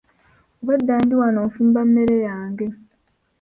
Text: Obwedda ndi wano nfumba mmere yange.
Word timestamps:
Obwedda 0.59 0.93
ndi 1.03 1.13
wano 1.21 1.39
nfumba 1.47 1.79
mmere 1.87 2.15
yange. 2.27 2.65